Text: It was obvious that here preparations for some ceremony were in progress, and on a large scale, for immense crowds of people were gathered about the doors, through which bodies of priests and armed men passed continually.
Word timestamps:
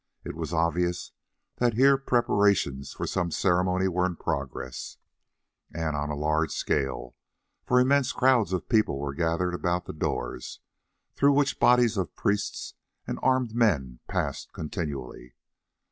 It 0.23 0.33
was 0.35 0.51
obvious 0.51 1.11
that 1.57 1.75
here 1.75 1.95
preparations 1.95 2.91
for 2.91 3.05
some 3.05 3.29
ceremony 3.29 3.87
were 3.87 4.07
in 4.07 4.15
progress, 4.15 4.97
and 5.71 5.95
on 5.95 6.09
a 6.09 6.15
large 6.15 6.49
scale, 6.51 7.15
for 7.67 7.79
immense 7.79 8.11
crowds 8.11 8.51
of 8.51 8.67
people 8.67 8.97
were 8.97 9.13
gathered 9.13 9.53
about 9.53 9.85
the 9.85 9.93
doors, 9.93 10.59
through 11.13 11.33
which 11.33 11.59
bodies 11.59 11.97
of 11.97 12.15
priests 12.15 12.73
and 13.05 13.19
armed 13.21 13.53
men 13.53 13.99
passed 14.07 14.51
continually. 14.53 15.35